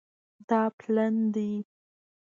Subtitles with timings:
[0.49, 1.49] دا پلن دی